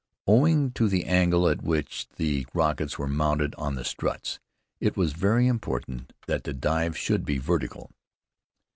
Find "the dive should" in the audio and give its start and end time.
6.43-7.23